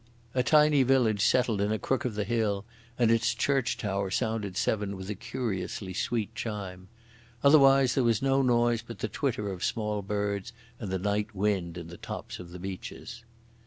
[0.33, 2.65] A tiny village settled in a crook of the hill,
[2.97, 6.87] and its church tower sounded seven with a curiously sweet chime.
[7.43, 11.77] Otherwise there was no noise but the twitter of small birds and the night wind
[11.77, 13.23] in the tops of the beeches.